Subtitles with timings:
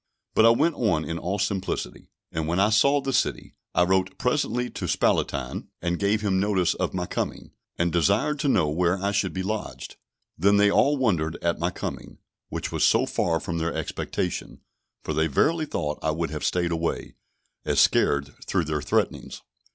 [0.33, 4.17] But I went on in all simplicity, and when I saw the city, I wrote
[4.17, 8.97] presently to Spalatine, and gave him notice of my coming, and desired to know where
[8.97, 9.97] I should be lodged.
[10.39, 12.17] Then they all wondered at my coming,
[12.49, 14.61] which was so far from their expectation;
[15.03, 17.13] for they verily thought I would have stayed away,
[17.63, 19.43] as scared through their threatenings.